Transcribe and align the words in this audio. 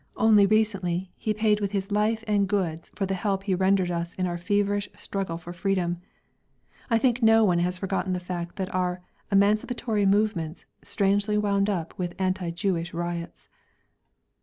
Only 0.17 0.47
recently 0.47 1.11
he 1.15 1.31
paid 1.31 1.59
with 1.61 1.73
his 1.73 1.91
life 1.91 2.23
and 2.25 2.47
goods 2.49 2.89
for 2.95 3.05
the 3.05 3.13
help 3.13 3.43
he 3.43 3.53
rendered 3.53 3.91
us 3.91 4.15
in 4.15 4.25
our 4.25 4.35
feverish 4.35 4.89
struggle 4.97 5.37
for 5.37 5.53
freedom. 5.53 6.01
I 6.89 6.97
think 6.97 7.21
no 7.21 7.43
one 7.43 7.59
has 7.59 7.77
forgotten 7.77 8.13
the 8.13 8.19
fact 8.19 8.55
that 8.55 8.73
our 8.73 9.03
"emancipatory 9.31 10.07
movements" 10.07 10.65
strangely 10.81 11.37
wound 11.37 11.69
up 11.69 11.93
with 11.99 12.15
anti 12.17 12.49
Jewish 12.49 12.95
riots. 12.95 13.47